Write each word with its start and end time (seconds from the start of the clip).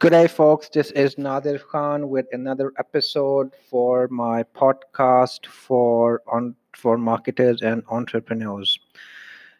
Good 0.00 0.12
day, 0.12 0.28
folks. 0.28 0.70
This 0.70 0.92
is 0.92 1.18
Nadir 1.18 1.58
Khan 1.58 2.08
with 2.08 2.24
another 2.32 2.72
episode 2.78 3.52
for 3.68 4.08
my 4.08 4.44
podcast 4.44 5.44
for 5.44 6.22
on 6.26 6.56
for 6.74 6.96
marketers 6.96 7.60
and 7.60 7.82
entrepreneurs. 7.90 8.80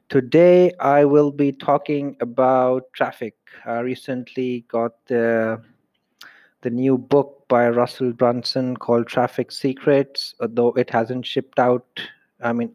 Today, 0.08 0.72
I 0.80 1.04
will 1.04 1.30
be 1.30 1.52
talking 1.52 2.16
about 2.22 2.90
traffic. 2.94 3.34
I 3.66 3.80
recently 3.80 4.64
got 4.68 4.92
the 5.08 5.60
the 6.62 6.70
new 6.70 6.96
book 6.96 7.44
by 7.48 7.68
Russell 7.68 8.14
Brunson 8.14 8.78
called 8.78 9.08
Traffic 9.08 9.52
Secrets, 9.52 10.34
though 10.40 10.72
it 10.72 10.88
hasn't 10.88 11.26
shipped 11.26 11.58
out. 11.58 12.00
I 12.40 12.54
mean, 12.54 12.74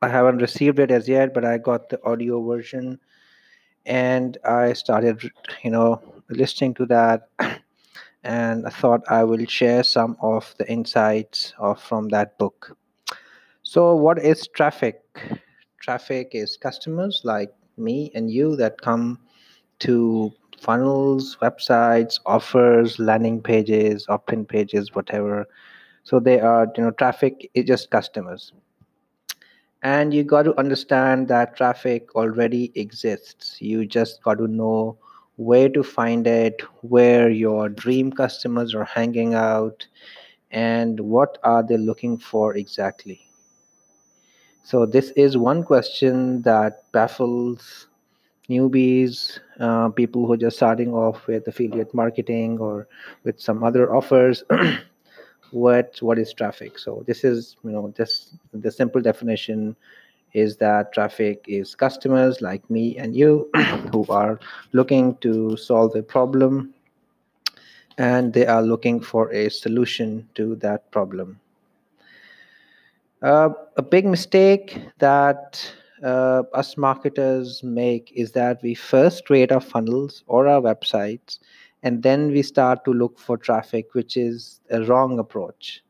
I 0.00 0.08
haven't 0.08 0.38
received 0.38 0.78
it 0.78 0.90
as 0.90 1.06
yet, 1.06 1.34
but 1.34 1.44
I 1.44 1.58
got 1.58 1.90
the 1.90 2.02
audio 2.02 2.42
version 2.42 2.98
and 3.88 4.36
I 4.44 4.74
started, 4.74 5.22
you 5.64 5.70
know, 5.70 6.00
listening 6.28 6.74
to 6.74 6.86
that. 6.86 7.28
And 8.24 8.66
I 8.66 8.70
thought 8.70 9.02
I 9.08 9.24
will 9.24 9.46
share 9.46 9.82
some 9.84 10.16
of 10.20 10.52
the 10.58 10.70
insights 10.70 11.54
of, 11.58 11.80
from 11.80 12.08
that 12.08 12.36
book. 12.36 12.76
So, 13.62 13.94
what 13.94 14.18
is 14.18 14.48
traffic? 14.48 15.00
Traffic 15.80 16.30
is 16.32 16.56
customers 16.56 17.22
like 17.24 17.54
me 17.76 18.10
and 18.14 18.30
you 18.30 18.56
that 18.56 18.80
come 18.80 19.20
to 19.80 20.32
funnels, 20.60 21.38
websites, 21.40 22.18
offers, 22.26 22.98
landing 22.98 23.40
pages, 23.40 24.04
opt-in 24.08 24.44
pages, 24.44 24.94
whatever. 24.94 25.46
So 26.02 26.20
they 26.20 26.40
are, 26.40 26.66
you 26.76 26.82
know, 26.82 26.90
traffic 26.90 27.50
is 27.54 27.64
just 27.66 27.90
customers 27.90 28.52
and 29.82 30.12
you 30.12 30.24
got 30.24 30.42
to 30.42 30.58
understand 30.58 31.28
that 31.28 31.56
traffic 31.56 32.14
already 32.14 32.72
exists. 32.74 33.60
You 33.60 33.86
just 33.86 34.22
got 34.22 34.38
to 34.38 34.48
know 34.48 34.98
where 35.36 35.68
to 35.68 35.84
find 35.84 36.26
it 36.26 36.62
where 36.82 37.30
your 37.30 37.68
dream 37.68 38.12
customers 38.12 38.74
are 38.74 38.84
hanging 38.84 39.34
out 39.34 39.86
and 40.50 40.98
what 40.98 41.38
are 41.44 41.62
they 41.62 41.76
looking 41.76 42.18
for 42.18 42.56
exactly. 42.56 43.20
So 44.64 44.84
this 44.84 45.10
is 45.12 45.36
one 45.36 45.62
question 45.62 46.42
that 46.42 46.90
baffles 46.92 47.86
newbies 48.50 49.38
uh, 49.60 49.90
people 49.90 50.26
who 50.26 50.32
are 50.32 50.38
just 50.38 50.56
starting 50.56 50.92
off 50.92 51.26
with 51.26 51.46
affiliate 51.46 51.94
marketing 51.94 52.58
or 52.58 52.88
with 53.24 53.40
some 53.40 53.62
other 53.62 53.94
offers 53.94 54.42
what 55.50 55.98
what 56.00 56.18
is 56.18 56.32
traffic? 56.32 56.78
So 56.78 57.04
this 57.06 57.24
is 57.24 57.56
you 57.64 57.70
know 57.70 57.92
this 57.96 58.34
the 58.52 58.70
simple 58.70 59.00
definition 59.00 59.76
is 60.34 60.56
that 60.58 60.92
traffic 60.92 61.44
is 61.48 61.74
customers 61.74 62.40
like 62.42 62.68
me 62.70 62.96
and 62.98 63.16
you 63.16 63.50
who 63.92 64.04
are 64.08 64.38
looking 64.72 65.16
to 65.16 65.56
solve 65.56 65.96
a 65.96 66.02
problem 66.02 66.74
and 67.96 68.32
they 68.32 68.46
are 68.46 68.62
looking 68.62 69.00
for 69.00 69.32
a 69.32 69.48
solution 69.48 70.28
to 70.34 70.54
that 70.56 70.90
problem. 70.90 71.40
Uh, 73.22 73.48
a 73.76 73.82
big 73.82 74.06
mistake 74.06 74.78
that 74.98 75.74
uh, 76.04 76.42
us 76.54 76.76
marketers 76.76 77.62
make 77.64 78.12
is 78.14 78.30
that 78.32 78.62
we 78.62 78.74
first 78.74 79.24
create 79.24 79.50
our 79.50 79.60
funnels 79.60 80.22
or 80.28 80.46
our 80.46 80.60
websites 80.60 81.40
and 81.82 82.02
then 82.02 82.30
we 82.30 82.42
start 82.42 82.84
to 82.84 82.92
look 82.92 83.18
for 83.18 83.36
traffic 83.36 83.94
which 83.94 84.16
is 84.16 84.60
a 84.70 84.82
wrong 84.84 85.18
approach. 85.18 85.82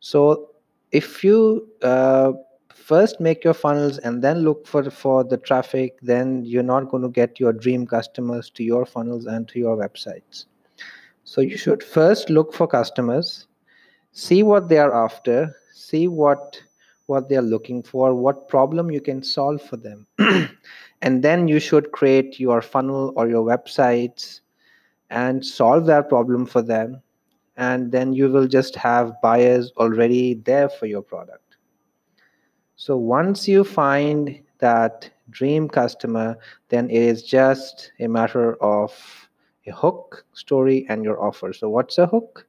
So 0.00 0.50
if 0.92 1.22
you 1.24 1.68
uh, 1.82 2.32
first 2.74 3.20
make 3.20 3.44
your 3.44 3.54
funnels 3.54 3.98
and 3.98 4.22
then 4.22 4.40
look 4.40 4.66
for 4.66 4.88
for 4.90 5.24
the 5.24 5.36
traffic 5.36 5.98
then 6.02 6.44
you're 6.44 6.62
not 6.62 6.88
going 6.90 7.02
to 7.02 7.08
get 7.08 7.40
your 7.40 7.52
dream 7.52 7.86
customers 7.86 8.50
to 8.50 8.64
your 8.64 8.86
funnels 8.86 9.26
and 9.26 9.48
to 9.48 9.58
your 9.58 9.76
websites. 9.76 10.46
So 11.24 11.40
you 11.40 11.56
should 11.56 11.82
first 11.82 12.30
look 12.30 12.54
for 12.54 12.66
customers 12.66 13.48
see 14.12 14.42
what 14.42 14.68
they 14.68 14.78
are 14.78 14.94
after 14.94 15.54
see 15.74 16.08
what 16.08 16.62
what 17.06 17.28
they 17.28 17.36
are 17.36 17.42
looking 17.42 17.82
for 17.82 18.14
what 18.14 18.48
problem 18.48 18.90
you 18.90 19.00
can 19.00 19.22
solve 19.22 19.62
for 19.62 19.76
them. 19.76 20.06
And 21.02 21.22
then 21.22 21.46
you 21.46 21.60
should 21.60 21.92
create 21.92 22.40
your 22.40 22.62
funnel 22.62 23.12
or 23.16 23.28
your 23.28 23.44
websites 23.44 24.40
and 25.10 25.44
solve 25.44 25.86
that 25.86 26.08
problem 26.08 26.46
for 26.46 26.62
them. 26.62 27.00
And 27.56 27.90
then 27.92 28.12
you 28.12 28.28
will 28.28 28.46
just 28.46 28.76
have 28.76 29.14
buyers 29.22 29.72
already 29.78 30.34
there 30.34 30.68
for 30.68 30.86
your 30.86 31.02
product. 31.02 31.56
So 32.76 32.96
once 32.96 33.48
you 33.48 33.64
find 33.64 34.42
that 34.58 35.10
dream 35.30 35.68
customer 35.68 36.36
then 36.68 36.88
it 36.90 37.02
is 37.02 37.22
just 37.22 37.92
a 38.00 38.06
matter 38.06 38.54
of 38.62 39.28
a 39.66 39.72
hook 39.72 40.24
story 40.32 40.86
and 40.88 41.02
your 41.02 41.22
offer. 41.22 41.52
So 41.52 41.68
what's 41.68 41.98
a 41.98 42.06
hook? 42.06 42.46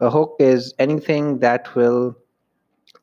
A 0.00 0.10
hook 0.10 0.36
is 0.38 0.74
anything 0.78 1.38
that 1.40 1.74
will 1.74 2.16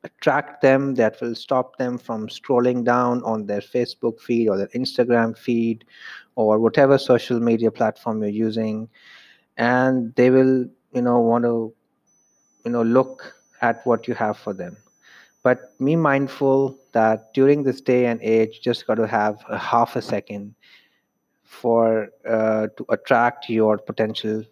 attract 0.03 0.61
them 0.61 0.95
that 0.95 1.19
will 1.21 1.35
stop 1.35 1.77
them 1.77 1.97
from 1.97 2.27
scrolling 2.27 2.83
down 2.83 3.21
on 3.23 3.45
their 3.45 3.61
facebook 3.61 4.19
feed 4.19 4.47
or 4.47 4.57
their 4.57 4.67
instagram 4.69 5.37
feed 5.37 5.85
or 6.35 6.59
whatever 6.59 6.97
social 6.97 7.39
media 7.39 7.71
platform 7.71 8.21
you're 8.21 8.29
using. 8.29 8.89
And 9.57 10.13
they 10.15 10.29
will 10.29 10.65
you 10.93 11.01
know 11.01 11.19
want 11.19 11.43
to 11.43 11.73
you 12.65 12.71
know 12.71 12.83
look 12.83 13.33
at 13.61 13.85
what 13.85 14.07
you 14.07 14.13
have 14.15 14.37
for 14.37 14.53
them. 14.53 14.77
But 15.43 15.77
be 15.83 15.95
mindful 15.95 16.77
that 16.91 17.33
during 17.33 17.63
this 17.63 17.81
day 17.81 18.05
and 18.05 18.21
age 18.21 18.55
you 18.55 18.61
just 18.61 18.85
got 18.87 18.95
to 18.95 19.07
have 19.07 19.37
a 19.49 19.57
half 19.57 19.95
a 19.95 20.01
second 20.01 20.55
for 21.43 22.09
uh, 22.27 22.67
to 22.77 22.85
attract 22.89 23.49
your 23.49 23.77
potential 23.77 24.43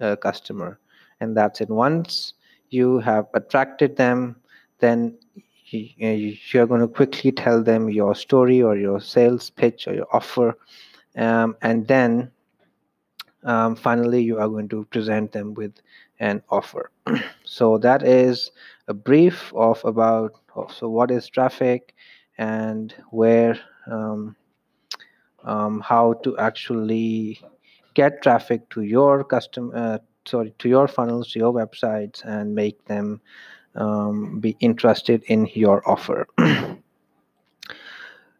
uh, 0.00 0.16
customer. 0.16 0.78
And 1.20 1.36
that's 1.36 1.60
it. 1.60 1.68
Once 1.68 2.34
you 2.70 2.98
have 3.00 3.26
attracted 3.34 3.96
them 3.96 4.36
then 4.80 5.16
you're 5.72 6.66
going 6.66 6.80
to 6.80 6.88
quickly 6.88 7.30
tell 7.30 7.62
them 7.62 7.88
your 7.88 8.14
story 8.14 8.60
or 8.60 8.76
your 8.76 9.00
sales 9.00 9.50
pitch 9.50 9.86
or 9.86 9.94
your 9.94 10.08
offer 10.12 10.56
um, 11.16 11.56
and 11.62 11.86
then 11.86 12.30
um, 13.44 13.76
finally 13.76 14.22
you 14.22 14.38
are 14.38 14.48
going 14.48 14.68
to 14.68 14.84
present 14.86 15.32
them 15.32 15.54
with 15.54 15.72
an 16.18 16.42
offer. 16.50 16.90
So 17.44 17.78
that 17.78 18.02
is 18.04 18.52
a 18.86 18.94
brief 18.94 19.52
of 19.54 19.84
about 19.84 20.32
so 20.72 20.88
what 20.88 21.10
is 21.10 21.28
traffic 21.28 21.94
and 22.38 22.94
where 23.10 23.58
um, 23.90 24.36
um, 25.44 25.80
how 25.80 26.14
to 26.24 26.38
actually 26.38 27.40
get 27.94 28.22
traffic 28.22 28.68
to 28.70 28.82
your 28.82 29.24
custom 29.24 29.72
uh, 29.74 29.98
sorry 30.26 30.54
to 30.58 30.68
your 30.68 30.86
funnels 30.86 31.32
to 31.32 31.38
your 31.38 31.52
websites 31.52 32.24
and 32.24 32.54
make 32.54 32.84
them 32.84 33.20
um, 33.74 34.40
be 34.40 34.56
interested 34.60 35.22
in 35.24 35.48
your 35.54 35.88
offer 35.88 36.26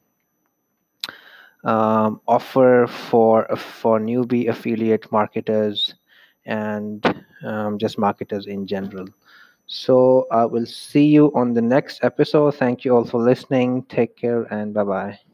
um, 1.64 2.22
offer 2.28 2.88
for 2.88 3.46
for 3.56 4.00
newbie 4.00 4.50
affiliate 4.50 5.12
marketers 5.12 5.96
and 6.46 7.06
um, 7.46 7.78
just 7.78 7.98
marketers 7.98 8.48
in 8.48 8.66
general. 8.68 9.08
So 9.68 10.28
I 10.32 10.46
will 10.46 10.66
see 10.66 11.06
you 11.06 11.32
on 11.34 11.54
the 11.54 11.62
next 11.62 12.04
episode. 12.04 12.56
Thank 12.56 12.84
you 12.84 12.96
all 12.96 13.06
for 13.06 13.22
listening. 13.22 13.84
Take 13.84 14.18
care 14.18 14.44
and 14.54 14.74
bye 14.74 14.84
bye. 14.84 15.31